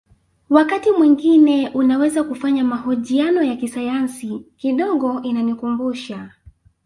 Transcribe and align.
Wakati 0.49 0.91
mwingine 0.91 1.69
unaweza 1.69 2.23
kufanya 2.23 2.63
mahojiano 2.63 3.43
ya 3.43 3.55
kisayansi 3.55 4.45
kidogo 4.57 5.21
inanikumbusha 5.21 6.29